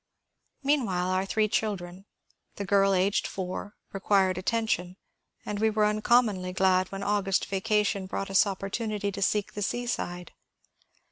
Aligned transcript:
Meanwhile 0.63 1.11
our 1.11 1.27
three 1.27 1.47
children, 1.47 2.05
the 2.55 2.65
girl 2.65 2.95
aged 2.95 3.27
four, 3.27 3.75
required 3.93 4.35
attention, 4.35 4.97
and 5.45 5.59
we 5.59 5.69
were 5.69 5.85
uncommonly 5.85 6.53
glad 6.53 6.91
when 6.91 7.03
August 7.03 7.45
vacation 7.45 8.07
brought 8.07 8.31
us 8.31 8.47
op 8.47 8.61
portunity 8.61 9.13
to 9.13 9.21
seek 9.21 9.53
the 9.53 9.61
seaside. 9.61 10.31